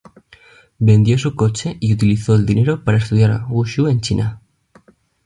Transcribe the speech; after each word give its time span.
Vendió 0.79 1.15
su 1.19 1.35
coche 1.35 1.77
y 1.79 1.93
utilizó 1.93 2.33
el 2.33 2.47
dinero 2.47 2.83
para 2.83 2.97
estudiar 2.97 3.45
wu 3.51 3.63
shu 3.65 3.87
en 3.87 4.01
China. 4.01 4.41